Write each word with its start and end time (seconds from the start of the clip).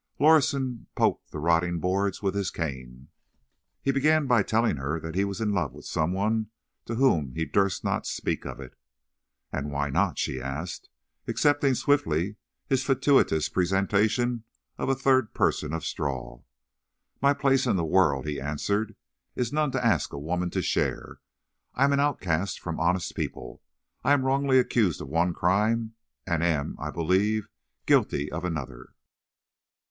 Lorison 0.17 0.87
poked 0.95 1.29
the 1.29 1.37
rotting 1.37 1.79
boards 1.79 2.23
with 2.23 2.33
his 2.33 2.49
cane. 2.49 3.09
He 3.83 3.91
began 3.91 4.25
by 4.25 4.41
telling 4.41 4.77
her 4.77 4.99
that 4.99 5.13
he 5.13 5.23
was 5.23 5.39
in 5.39 5.51
love 5.53 5.73
with 5.73 5.85
some 5.85 6.11
one 6.11 6.49
to 6.85 6.95
whom 6.95 7.35
he 7.35 7.45
durst 7.45 7.83
not 7.83 8.07
speak 8.07 8.43
of 8.43 8.59
it. 8.59 8.75
"And 9.51 9.69
why 9.71 9.91
not?" 9.91 10.17
she 10.17 10.41
asked, 10.41 10.89
accepting 11.27 11.75
swiftly 11.75 12.37
his 12.65 12.83
fatuous 12.83 13.47
presentation 13.47 14.43
of 14.75 14.89
a 14.89 14.95
third 14.95 15.35
person 15.35 15.71
of 15.71 15.85
straw. 15.85 16.41
"My 17.21 17.35
place 17.35 17.67
in 17.67 17.75
the 17.75 17.85
world," 17.85 18.25
he 18.25 18.41
answered, 18.41 18.95
"is 19.35 19.53
none 19.53 19.69
to 19.69 19.85
ask 19.85 20.11
a 20.13 20.17
woman 20.17 20.49
to 20.49 20.63
share. 20.63 21.19
I 21.75 21.83
am 21.83 21.93
an 21.93 21.99
outcast 21.99 22.59
from 22.59 22.79
honest 22.79 23.15
people; 23.15 23.61
I 24.03 24.13
am 24.13 24.23
wrongly 24.25 24.57
accused 24.57 24.99
of 24.99 25.09
one 25.09 25.35
crime, 25.35 25.93
and 26.25 26.41
am, 26.43 26.75
I 26.79 26.89
believe, 26.89 27.49
guilty 27.85 28.31
of 28.31 28.43
another." 28.43 28.95